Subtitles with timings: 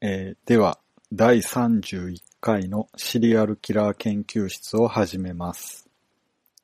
[0.00, 0.78] えーでは、
[1.12, 5.88] 第31回のシリアルキラー研究室を始めます。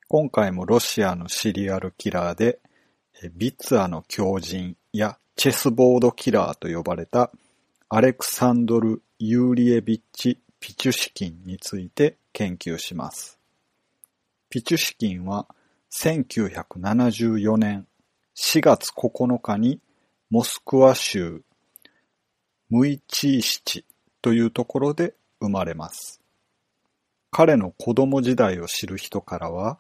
[0.06, 2.60] 今回もロシアのシリアルキラーで、
[3.34, 7.32] ビッツァの狂人やチェスボードキラーと呼ばれた
[7.88, 13.40] アレクサンドル・ユーリエビッチ・ピチュシキンについて研究します。
[14.48, 15.48] ピチュシキンは
[15.90, 17.88] 1974年
[18.36, 19.80] 4月9日に
[20.30, 21.42] モスクワ州
[22.70, 23.84] ムイチーシチ
[24.22, 26.20] というところで生まれます。
[27.30, 29.78] 彼の子供時代を知る人からは、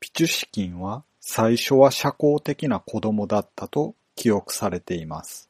[0.00, 5.48] ピチュシキンは最初は社交的な子供だったと記憶されています。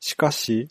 [0.00, 0.68] しかし、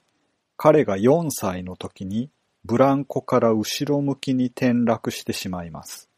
[0.57, 2.29] 彼が4歳の時に
[2.65, 6.09] ブランコから後ろ向きに転落してしまいます。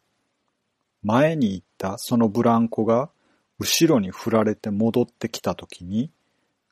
[1.04, 3.10] 前に行ったそのブランコが
[3.60, 6.10] 後ろに振られて戻ってきた時に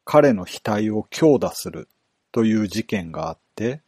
[0.06, 1.88] 彼の額を強打する
[2.32, 3.82] という事件があって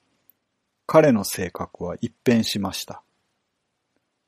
[0.85, 3.01] 彼の性格は一変しました。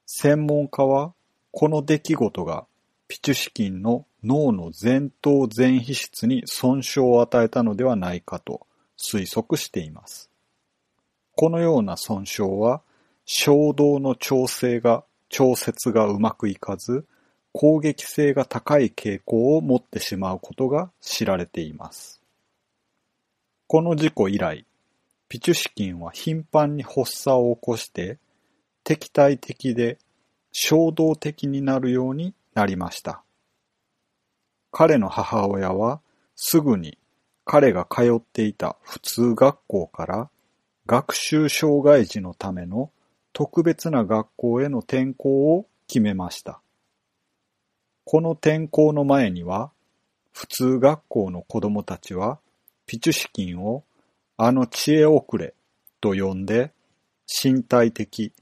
[0.05, 1.13] 専門家は
[1.51, 2.65] この出来事が
[3.07, 8.65] ピチュシキンの脳の前頭前皮質に損傷を与えたのではないかと
[8.97, 10.29] 推測しています。
[11.35, 12.81] このような損傷は
[13.25, 17.05] 衝動の調整が調節がうまくいかず
[17.51, 22.22] 攻撃性が高い傾向を持ってしまうことが知られています。
[23.73, 24.67] この事故以来、
[25.29, 28.19] ピチュシキンは頻繁に発作を起こして
[28.83, 29.97] 敵対的で
[30.51, 33.23] 衝動的になるようになりました。
[34.69, 36.01] 彼の母親は
[36.35, 36.99] すぐに
[37.45, 40.29] 彼が通っていた普通学校から
[40.85, 42.91] 学習障害児のための
[43.33, 46.61] 特別な学校への転校を決めました。
[48.05, 49.71] この転校の前には、
[50.31, 52.37] 普通学校の子供たちは、
[52.85, 53.83] ピチュシキンを
[54.37, 55.53] あの知恵遅れ
[56.01, 56.71] と呼んで、
[57.27, 58.33] 身体的、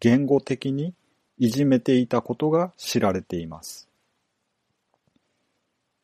[0.00, 0.94] 言語的に
[1.38, 3.88] いじめていたことが知られています。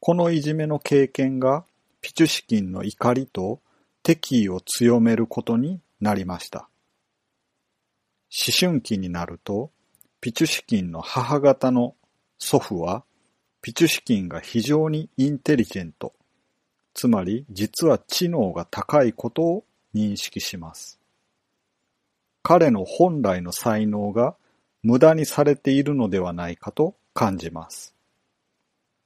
[0.01, 1.65] このいじめの経験が、
[2.01, 3.61] ピチュシキンの怒りと
[4.03, 6.69] 敵意を強めることになりました。
[8.31, 9.71] 思春期になると、
[10.21, 11.95] ピチュシキンの母方の
[12.39, 13.05] 祖父は、
[13.63, 16.13] ピチュシキンが非常にインテリジェント、
[16.97, 19.65] つまり実は知能が高いことを
[19.95, 20.99] 認識します。
[22.43, 24.35] 彼の本来の才能が
[24.83, 27.95] 無駄にされているのではないかと感じます。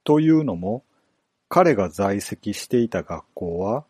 [0.05, 0.85] というのも、
[1.49, 3.85] 彼が在籍していた学校は、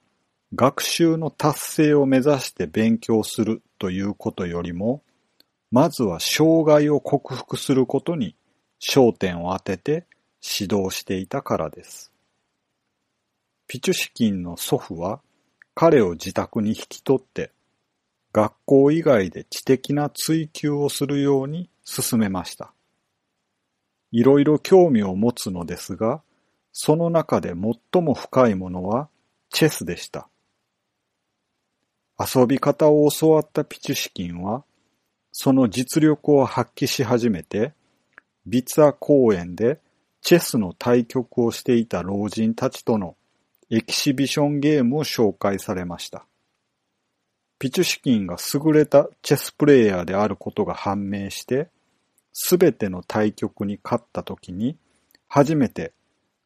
[0.55, 5.03] 学習の達成を目指して勉強するということよりも、
[5.71, 8.34] まずは障害を克服することに
[8.81, 10.06] 焦点を当てて
[10.43, 12.10] 指導していたからです。
[13.72, 15.20] ピチュシキンの祖父は
[15.76, 17.53] 彼を自宅に引き取って
[18.32, 22.72] 学校以外で知的な追求をするように進めました。
[24.10, 26.20] いろいろ興味を持つのですが、
[26.72, 27.54] その中で
[27.92, 29.09] 最も深いものは
[29.50, 30.28] チェスでした。
[32.19, 34.64] 遊び方を教わったピチュシキンは、
[35.30, 37.72] その実力を発揮し始めて、
[38.47, 39.78] ビツァ公園で
[40.22, 43.14] チェスの対局をしていた老人たちとの
[43.72, 46.26] エキシビションゲームを紹介されました。
[47.60, 51.69] ピチュシキンが優れたチェスプレイヤーであることが判明して、
[52.32, 54.76] すべての対局に勝った時に、
[55.28, 55.92] 初めて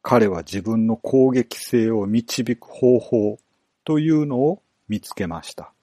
[0.03, 3.39] 彼は自分の攻撃性を導く方法
[3.85, 5.73] というのを見つけました。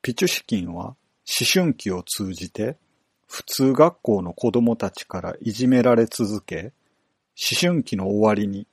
[0.00, 0.96] ピチュシキンは思
[1.52, 2.76] 春期を通じて
[3.26, 6.72] 普通学校の子供たちからいじめられ続け、
[7.36, 8.68] 思春期の終わりに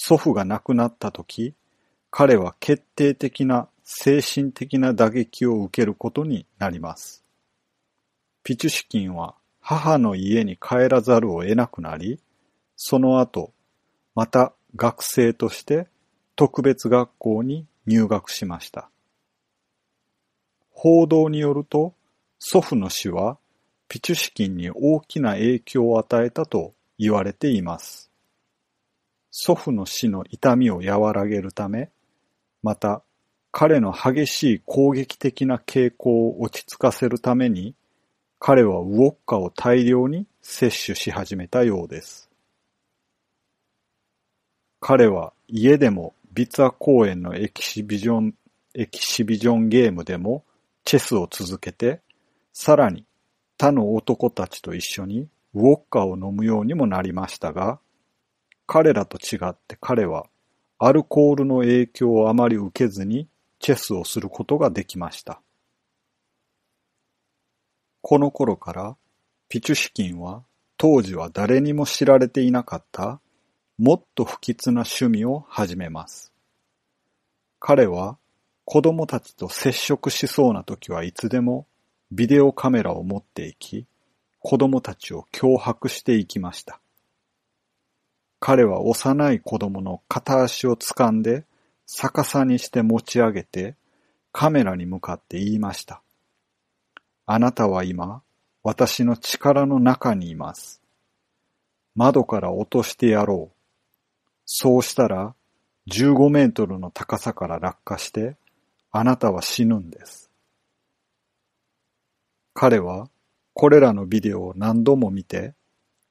[0.00, 1.54] 祖父が亡くなった時、
[2.12, 7.24] 彼は決定的な精神的な打撃を受けることになります。
[8.44, 12.20] ピチュシキンは母の家に帰らざるを得なくなり、
[12.76, 13.52] その後、
[14.14, 15.88] また学生として
[16.36, 18.90] 特別学校に入学しました。
[20.70, 21.92] 報道によると、
[22.38, 23.36] 祖父の死は
[23.88, 28.07] ピチュシキンに大きな影響を与えたと言われています。
[29.40, 31.92] 祖父の死の痛みを和らげるため、
[32.60, 33.04] また
[33.52, 37.76] 彼の激しい攻撃的な傾向を落ち着かせるために、
[38.40, 42.28] 彼はウォッカを大量に摂取し始めたようです。
[44.80, 48.34] 彼は家でもビツァ公園のエキシビジョン、
[48.74, 50.42] エキシビジョンゲームでも
[50.82, 52.00] チェスを続けて、
[52.52, 53.04] さらに
[53.56, 57.78] 他の男たちと一緒にウォッカを飲むようにもなりましたが、
[58.70, 60.26] 彼らと違って彼は
[60.78, 63.26] アルコールの影響をあまり受けずに
[63.60, 65.40] チェスをすることができました。
[68.02, 68.96] この頃から
[69.48, 70.42] ピチュシキンは
[70.76, 73.20] 当時は誰にも知られていなかった
[73.78, 76.34] もっと不吉な趣味を始めます。
[77.58, 78.18] 彼は
[78.66, 81.66] 子供たちと接触しそうな時はいつでも
[82.12, 83.86] ビデオカメラを持っていき、
[84.40, 86.80] 子供たちを脅迫していきました。
[88.40, 91.44] 彼は幼い子供の片足を掴んで
[91.86, 93.76] 逆さにして持ち上げて
[94.32, 96.02] カメラに向かって言いました。
[97.26, 98.22] あなたは今、
[98.62, 100.80] 私の力の中にいます。
[101.94, 103.56] 窓から落としてやろう。
[104.46, 105.34] そうしたら、
[105.90, 108.36] 15メートルの高さから落下して、
[108.90, 110.30] あなたは死ぬんです。
[112.54, 113.10] 彼は、
[113.52, 115.54] これらのビデオを何度も見て、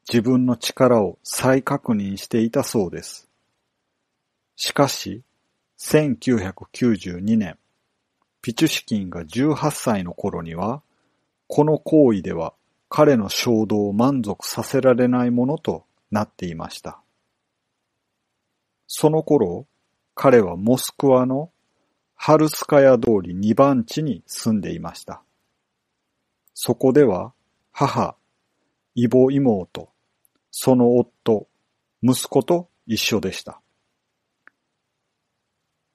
[0.10, 3.28] 自分の力を再確認していたそうです。
[4.56, 5.22] しかし、
[5.80, 7.58] 1992年、
[8.42, 10.82] ピチュシキンが18歳の頃には、
[11.48, 12.54] この行為では
[12.88, 17.02] 彼の衝動を満足させられないものとなっていました。
[18.88, 19.68] その頃、
[20.16, 21.52] 彼はモスクワの
[22.16, 25.22] ハルスカヤ通り2番地に住んでいました。
[26.54, 27.34] そこでは
[27.72, 28.16] 母、
[28.96, 29.90] 異母妹、
[30.60, 31.48] その夫、
[32.02, 33.62] 息子と一緒でした。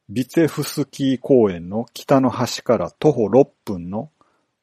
[0.09, 4.13] ビツェフスキー公園の北の端から徒歩6分の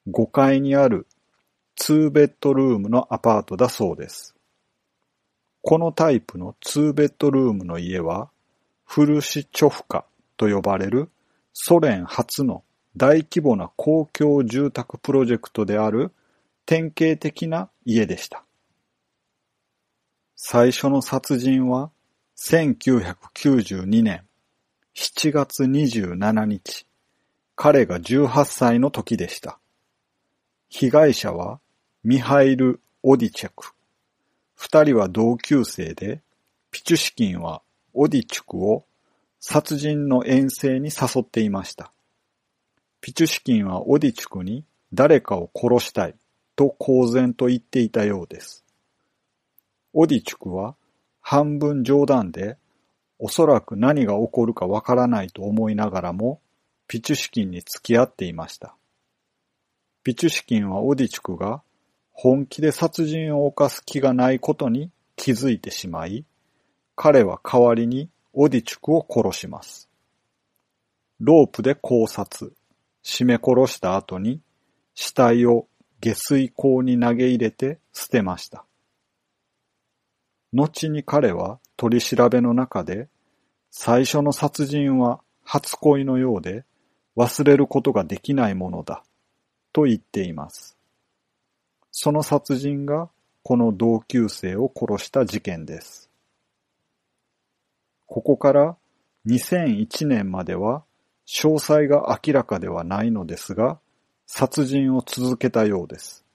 [0.07, 1.05] 5階にある
[1.81, 4.35] 2ベッドルームのアパートだそうです。
[5.61, 8.29] このタイプの2ベッドルームの家は、
[8.85, 10.05] フルシチョフカ
[10.37, 11.09] と呼ばれる
[11.51, 12.63] ソ連初の
[12.95, 16.13] 大規模な公共住宅プロジェクトである
[16.65, 18.45] 典型的な家でした。
[20.41, 21.91] 最初の殺人は
[22.37, 24.23] 1992年
[24.95, 26.87] 7月27日、
[27.57, 29.59] 彼が18歳の時でした。
[30.69, 31.59] 被害者は
[32.05, 33.73] ミハイル・オディチェク。
[34.55, 36.21] 二人は同級生で、
[36.71, 37.61] ピチュシキンは
[37.93, 38.85] オディチュクを
[39.41, 41.91] 殺人の遠征に誘っていました。
[43.01, 44.63] ピチュシキンはオディチュクに
[44.93, 46.15] 誰かを殺したい
[46.55, 48.63] と公然と言っていたようです。
[49.93, 50.75] オディチュクは
[51.21, 52.57] 半分冗談で
[53.17, 56.41] おそらく何が起こるかわからないと思いながらも
[56.87, 58.75] ピチュシキンに付き合っていました。
[60.03, 61.61] ピチュシキンはオディチュクが
[62.11, 66.25] 本気で殺人を犯す気がないことに気づいてしまい、
[66.95, 69.89] 彼は代わりにオディチュクを殺します。
[71.19, 72.53] ロープで考察、
[73.03, 74.41] 絞め殺した後に
[74.95, 75.67] 死体を
[76.01, 78.65] 下水溝に投げ入れて捨てました。
[80.53, 83.07] 後に彼は取り調べの中で、
[83.71, 86.65] 最初の殺人は初恋のようで
[87.15, 89.03] 忘れることができないものだ
[89.73, 90.77] と言っています。
[91.91, 93.09] その殺人が
[93.43, 96.09] この同級生を殺した事件です。
[98.05, 98.77] ここから
[99.27, 100.83] 2001年までは
[101.27, 103.79] 詳細が明らかではないのですが、
[104.25, 106.25] 殺人を続けたようです。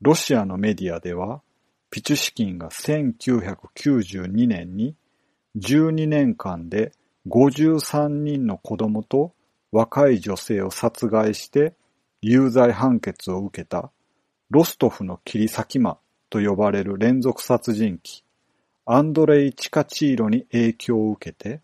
[0.00, 1.40] ロシアのメディアでは、
[1.96, 4.94] ピチュシキンが1992年に
[5.56, 6.92] 12年間で
[7.26, 9.32] 53人の子供と
[9.72, 11.72] 若い女性を殺害して
[12.20, 13.90] 有罪判決を受けた
[14.50, 15.96] ロストフの切り裂き魔
[16.28, 18.22] と呼ばれる連続殺人鬼
[18.84, 21.62] アンドレイ・チカチーロに影響を受けて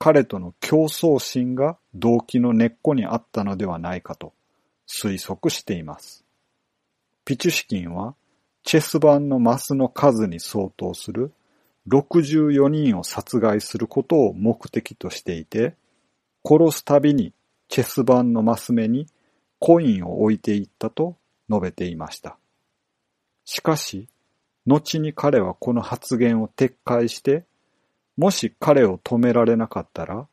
[0.00, 4.32] 彼との競争心が動機の根っこにあったのではないかと
[4.88, 6.24] 推測しています。
[7.24, 8.16] ピチュシキンは
[8.64, 11.32] チェス盤のマスの数に相当する
[11.88, 15.74] 64人を殺害することを目的としていて、
[16.44, 17.32] 殺すたびに
[17.68, 19.06] チェス盤のマス目に
[19.58, 21.16] コインを置いていったと
[21.48, 22.36] 述べていました。
[23.44, 24.08] しかし、
[24.66, 27.44] 後に彼はこの発言を撤回して、
[28.16, 30.26] もし彼を止められなかったら、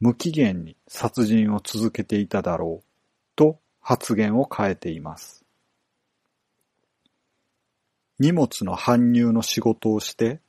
[0.00, 2.84] 無期限に殺人を続けていただろう、
[3.36, 5.44] と発言を変えています。
[8.18, 10.40] 荷物の搬入の仕事をして、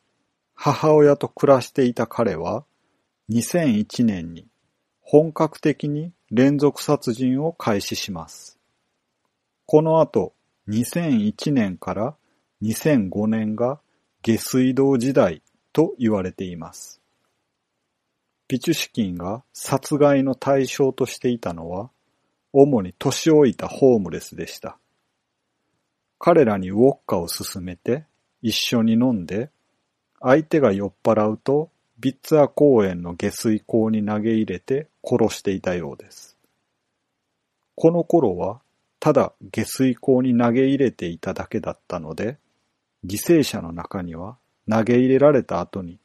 [0.55, 2.65] 母親と暮らしていた彼は、
[3.29, 4.47] 2001年に
[5.01, 8.57] 本格的に連続殺人を開始します。
[9.67, 10.33] この後、
[10.67, 12.15] 2001年から
[12.63, 13.79] 2005年が
[14.23, 17.01] 下水道時代と言われています。
[18.47, 21.91] ピチュシキンが殺害の対象としていたのは、
[22.51, 24.78] 主に年老いたホームレスでした。
[26.19, 28.05] 彼らにウォッカを勧めて
[28.41, 29.49] 一緒に飲んで、
[30.19, 36.38] 相手が酔っ払うとビッツァ公園の下水溝に投げ入れて殺していたようです。
[37.75, 38.61] この頃は、
[38.99, 42.38] ただ下水溝に投げ入れていただけだったので、
[43.05, 44.38] 犠牲者の中には
[44.69, 45.99] 投げ入れられた後に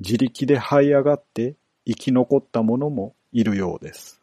[0.00, 1.54] 自力で這い上がって
[1.86, 4.20] 生き残った者もいるようです。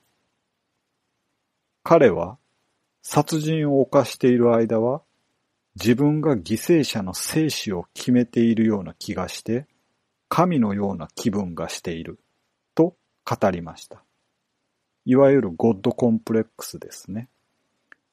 [1.83, 2.37] 彼は
[3.01, 5.01] 殺人を犯している間は
[5.75, 9.67] 自分が犠牲者の生死を決めているような気がして
[10.29, 12.19] 神のような気分がしている
[12.75, 14.03] と語りました。
[15.05, 17.27] いわゆるゴッドコンプレックスですね。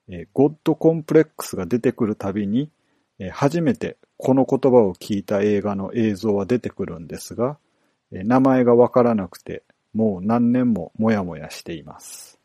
[0.08, 2.70] えー、ゴッドコンプレックスが出てくるたびに、
[3.18, 7.58] えー、初めてこの言葉を聞いた映画の映像は出てくるんですが、
[8.10, 9.62] えー、名前がわからなくて
[9.92, 12.38] もう何年ももやもやしています。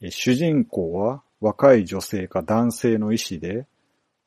[0.00, 3.66] え主人公は若い女性か男性の医師で、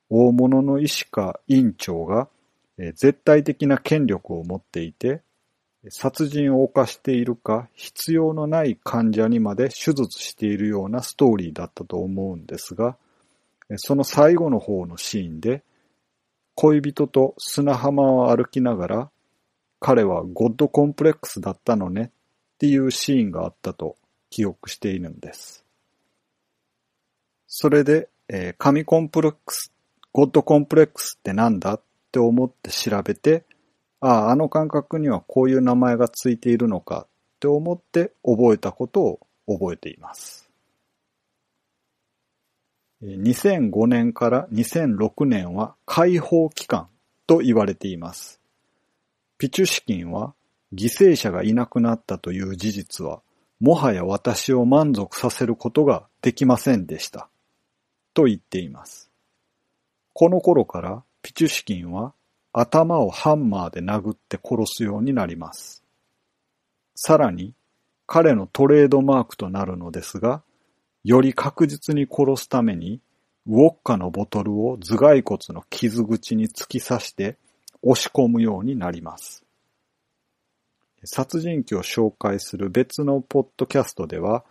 [0.10, 2.30] 大物の医師か院長が
[2.78, 5.22] 絶対的な権力を持っていて、
[5.90, 12.98] 殺人を犯しているか必要のない患者にまで手術しているようなストーリーだったと思うんですが、
[13.76, 15.64] その最後の方のシーンで、
[16.56, 19.12] 恋人と砂浜を歩きながら、
[19.80, 22.12] 彼はゴッドコンプレックスだったのね
[22.56, 23.96] っていうシーンがあったと
[24.30, 25.66] 記憶しているんです。
[27.48, 29.72] それで、えー、神コンプレックス、
[30.18, 31.82] ゴッドコンプレックスってなんだっ
[32.12, 33.46] て思って調べて、
[34.00, 40.50] ああ、あの感覚にはこういう名前がついているのかって思って覚えたことを覚えています。
[43.04, 46.88] 2005年から2006年は解放期間
[47.28, 48.42] と言われています。
[49.38, 50.34] ピチュシキンは
[50.74, 53.22] 犠牲者がいなくなったという事実は
[53.60, 57.30] もはや私を満足させることができませんでした。
[58.16, 59.07] と言っています。
[60.20, 62.12] この頃からピチュシキンは
[62.52, 65.84] 頭をハンマーで殴って殺すようになります。
[66.96, 67.54] さらに、
[68.08, 70.42] 彼のトレードマークとなるのですが、
[71.04, 73.00] より確実に殺すために、
[73.46, 77.38] ウォッカのボトルを頭蓋骨の傷口に突き刺して
[77.84, 79.46] 押し込むようになります。
[81.04, 84.46] 殺人鬼を紹介する別のポッドキャストでは、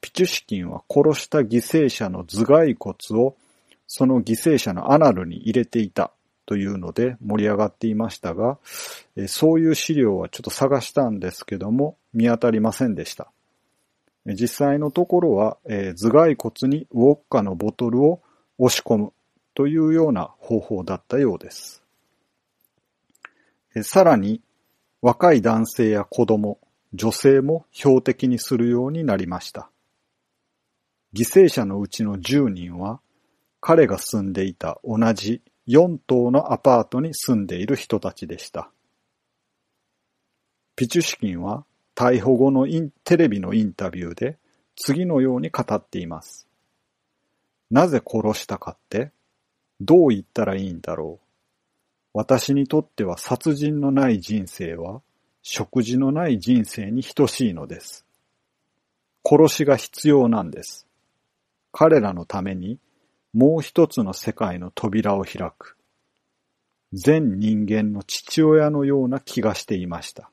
[0.00, 3.36] ピチュシキンは殺した犠牲者の頭蓋骨を
[3.86, 6.12] その犠牲者のアナルに入れていた
[6.46, 8.58] というので盛り上がっていましたが、
[9.28, 13.30] そういう資料はちょっと探したんですけども、見当たりませんでした。
[14.26, 18.20] 実際のところは、頭蓋骨にウォッカのボトルを
[18.58, 19.12] 押し込む
[19.54, 21.82] というような方法だったようです。
[23.82, 24.40] さらに、
[25.02, 26.58] 若い男性や子供、
[26.94, 29.68] 女性も標的にするようになりました。
[31.14, 33.00] 犠牲者のうちの10人は、
[33.66, 38.70] 彼が住んでいた同じ4棟のアパートに住んでいる人たちでした。
[40.76, 42.66] ピチュシキンは逮捕後の
[43.04, 44.36] テレビのインタビューで
[44.76, 46.46] 次のように語っています。
[47.70, 49.12] なぜ殺したかって
[49.80, 51.26] どう言ったらいいんだろう。
[52.12, 55.00] 私にとっては殺人のない人生は
[55.40, 58.04] 食事のない人生に等しいのです。
[59.24, 60.86] 殺しが必要なんです。
[61.72, 62.78] 彼らのために
[63.34, 65.76] もう一つの世界の扉を開く。
[66.92, 70.30] 全人間の父親のような気がしていました。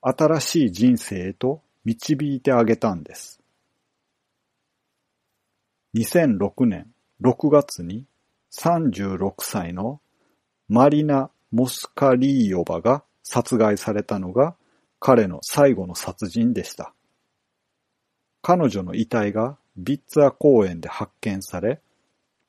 [0.00, 3.40] 新しい人生へと導いてあげたんです。
[5.96, 6.92] 2006年
[7.22, 8.06] 6月に
[8.52, 10.00] 36歳の
[10.68, 14.56] マリナ・モスカリーヨバが殺害されたのが
[14.98, 16.94] 彼の最後の殺人でした。
[18.40, 21.80] 彼女の遺体がビッツァ公園で発見され、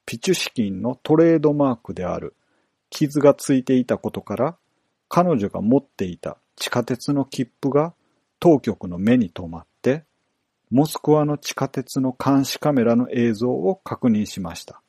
[0.06, 2.36] ピチュシキンのトレードマークである
[2.90, 4.58] 傷がついていたことから、
[5.10, 7.94] 彼女が持っていた地下鉄の切符が
[8.40, 10.04] 当局の目に留まって、
[10.70, 14.82] モスクワの地下鉄の監視カメラの映像を確認しました。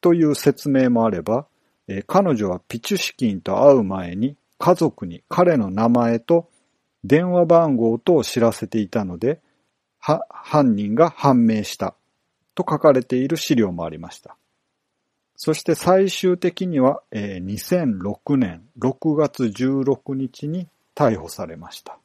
[0.00, 1.46] という説明もあれば、
[1.88, 6.50] えー、彼女はピチュシキンと会う前に家族に彼の名前と
[7.02, 9.40] 電話番号と知らせていたので、
[9.98, 11.94] 犯人が判明した
[12.54, 14.36] と書かれている資料もありました。
[15.36, 21.98] そして最終的には、えー、2006年6月16日に逮捕されました。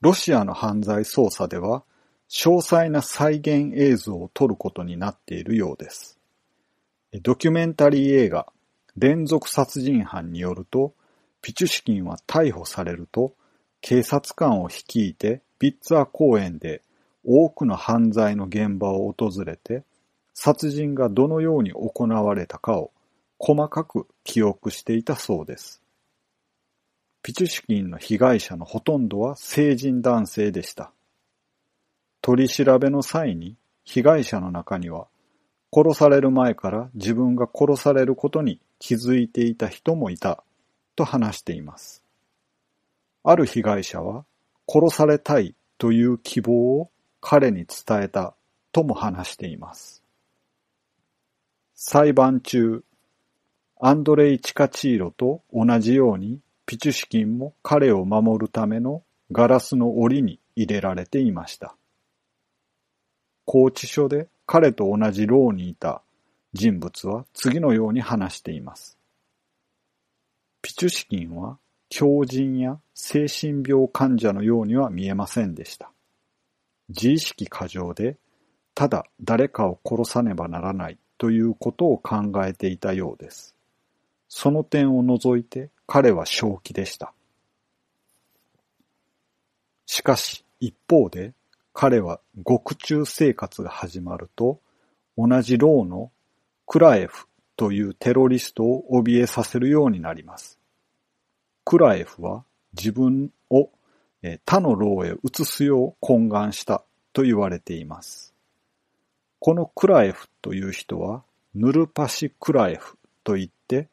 [0.00, 1.82] ロシアの犯罪捜査では、
[2.28, 6.18] 詳細な再現映像を撮ることになっているようです。
[7.22, 8.52] ドキュメンタリー映画、
[8.96, 10.94] 連続殺人犯によると、
[11.42, 13.34] ピチュシキンは逮捕されると、
[13.80, 16.82] 警察官を率いてビッツァ公園で
[17.24, 19.84] 多くの犯罪の現場を訪れて、
[20.34, 22.92] 殺人がどのように行われたかを
[23.38, 25.82] 細かく記憶していたそうです。
[27.22, 30.92] ピチュシキンの被害者のほとんどは成人男性でした。
[32.20, 35.06] 取り調べの際に被害者の中には
[35.72, 40.42] 殺される前から自分が殺されることに気づいていた人もいた
[40.96, 42.02] と話しています。
[43.22, 44.24] ある被害者は
[44.68, 46.90] 殺されたいという希望を
[47.26, 48.34] 彼に伝えた
[48.70, 50.04] とも話しています。
[51.74, 52.84] 裁判中、
[53.80, 59.02] アンドレイ・チカチーロと同じようにピチュシキンも彼を守るための
[59.32, 61.74] ガラスの檻に入れられていました。
[63.46, 66.02] 拘置所で彼と同じ牢にいた
[66.52, 68.98] 人物は次のように話しています。
[70.60, 71.56] ピチュシキンは
[71.88, 75.93] 狂人や精神病患者のようには見えませんでした。
[76.88, 78.16] 自意識過剰で、
[78.74, 83.54] ただ誰かを殺さねばならないということを考えていたようです。
[84.28, 87.12] その点を除いて彼は正気でした。
[89.86, 91.34] しかし、一方で、
[91.72, 94.60] 彼は獄中生活が始まると、
[95.16, 96.10] 同じ牢の
[96.66, 97.26] クラエフ
[97.56, 100.58] というテロリストを怯えさせるようになります。
[101.64, 102.44] クラエフは
[102.76, 103.30] 自分
[104.44, 108.34] 他の牢へ移すよう懇願したと言われています。
[109.38, 111.22] このクラエフという人は
[111.54, 113.88] ヌルパシ・クラエフといって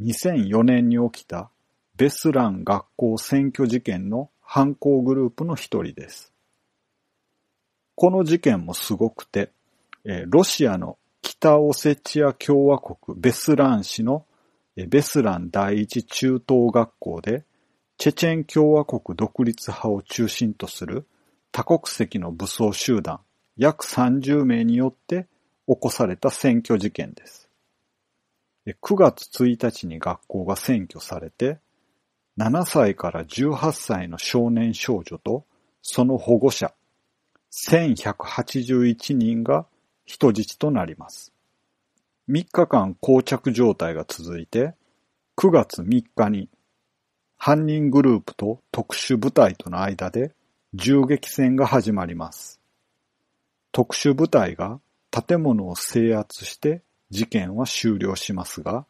[0.00, 1.50] 2004年に起きた
[1.96, 6.32] ベスラン学校占拠事件の犯行グループの一人です。
[7.96, 9.50] この事件もすごくて、
[10.26, 14.26] ロシアの北オセチア共和国ベスラン市の
[14.76, 17.44] ベスラン第一中等学校で、
[17.96, 21.06] チェチェン共和国独立派を中心とする
[21.52, 23.20] 多国籍の武装集団
[23.56, 25.28] 約30名によって
[25.66, 27.48] 起こされた選挙事件です。
[28.66, 31.58] 9月1日に学校が占拠されて、
[32.38, 35.44] 7歳から18歳の少年少女と
[35.82, 36.74] その保護者、
[37.52, 39.66] 1181人が
[40.04, 41.32] 人質となります。
[42.28, 44.74] 3日間膠着状態が続いて、
[45.36, 46.48] 9月3日に
[47.46, 50.32] 犯人グループと特殊部隊との間で
[50.72, 52.58] 銃撃戦が始まります。
[53.70, 54.80] 特殊部隊が
[55.10, 56.80] 建物を制圧して
[57.10, 58.86] 事件は終了しますが、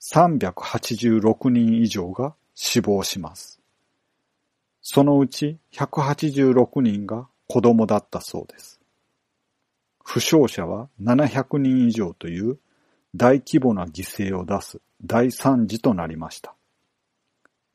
[0.00, 3.60] 386人以上が死亡します。
[4.82, 8.80] そのうち186人が子供だったそうです。
[10.02, 12.58] 負傷者は700人以上という
[13.14, 16.55] 大規模な犠牲を出す大惨事となりました。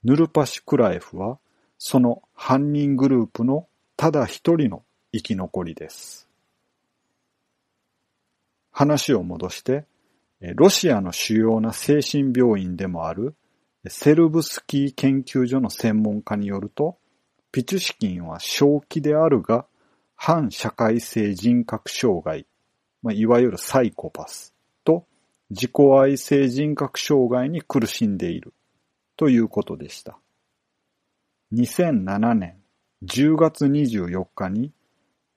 [0.03, 1.37] ヌルパシクラエフは
[1.77, 4.83] その犯人グループのただ一人の
[5.13, 6.27] 生き残りです。
[8.71, 9.85] 話を戻して、
[10.55, 13.35] ロシアの主要な精神病院でもある
[13.87, 16.97] セルブスキー研究所の専門家によると、
[17.51, 19.65] ピチュシキンは正気であるが、
[20.15, 22.45] 反社会性人格障害、
[23.01, 25.05] まあ、いわゆるサイコパスと
[25.49, 28.53] 自己愛性人格障害に苦しんでいる
[29.21, 30.17] ということでした。
[31.53, 32.55] 2007年
[33.05, 34.73] 10月24日に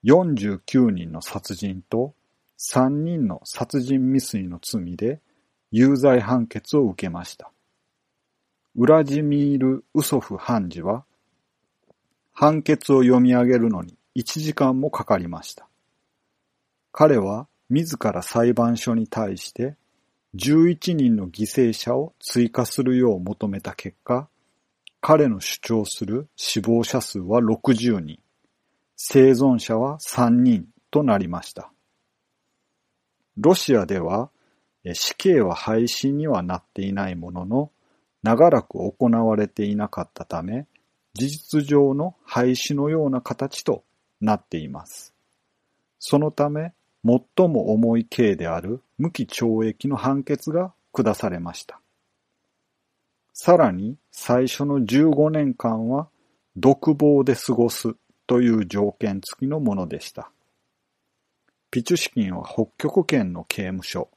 [0.06, 2.14] 49人の殺人と
[2.58, 5.20] 3人の殺人未遂の罪で
[5.70, 7.52] 有罪判決を受けました。
[8.74, 11.04] ウラジミール・ウソフ判事は、
[12.32, 15.68] 判決を読み上げるのに1時間もかかりました。
[16.90, 19.76] 彼は自ら裁判所に対して
[20.36, 24.28] 11人の犠牲者を追加するよう求めた結果、
[25.00, 28.18] 彼の主張する死亡者数は60人、
[28.96, 31.70] 生存者は3人となりました。
[33.36, 34.30] ロシアでは
[34.92, 37.70] 死刑は廃止にはなっていないものの、
[38.22, 40.66] 長らく行われていなかったため、
[41.14, 43.84] 事実上の廃止のような形と
[44.20, 45.14] なっています。
[45.98, 46.72] そのため、
[47.04, 51.80] 最も重い刑である無期懲役の判決が下されました。
[53.32, 56.08] さらに、最初の15年間は、
[56.56, 60.30] 独房で過ごすという条件付きのものでした。
[61.70, 64.08] ピチュシキンは北極圏の刑務所、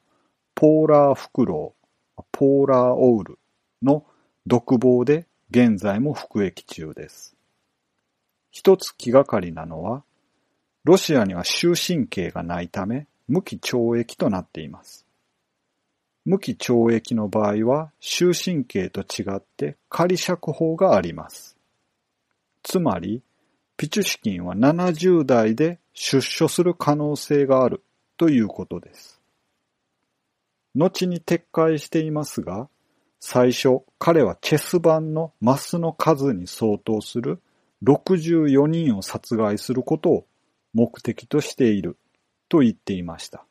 [0.54, 1.74] ポーラーフクロ
[2.18, 3.40] ウ、ポーラーオウル
[3.82, 4.06] の
[4.46, 7.36] 独房で現在も服役中です。
[8.52, 10.04] 一つ気がかりなのは、
[10.88, 15.06] ロシアには終身刑がないため無期懲役となっています。
[16.24, 21.58] 無期懲役の場合は終身刑と違って仮釈放があります。
[22.64, 23.22] つまり、
[23.76, 27.84] ピチュシキンは70代で出所する可能性がある
[28.16, 29.20] ということです。
[30.74, 32.70] 後に撤回していますが、
[33.20, 37.42] 最初彼はチェス盤のマスの数に相当する
[37.84, 40.26] 64人を殺害することを
[40.74, 41.98] 目的としている
[42.50, 43.46] と言っていました。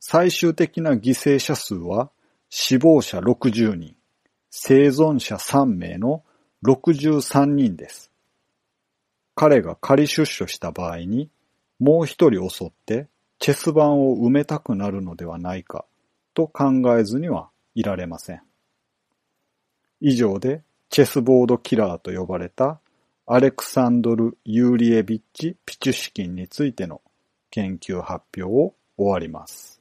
[0.00, 2.10] 最終的な犠牲者数は
[2.50, 3.96] 死亡者60人、
[4.50, 6.22] 生存者3名の
[6.64, 8.10] 63人です。
[9.34, 11.30] 彼が仮出所した場合に
[11.80, 15.84] もう一人襲ってチェス盤を埋めたくなるのではないか
[16.34, 18.42] と考えずにはいられません。
[20.00, 22.80] 以上でチェスボードキラーと呼ばれた
[23.26, 27.00] アレクサンドル・ユーリエビッチ・ピチュシキンについての
[27.50, 29.73] 研究発表を終わります。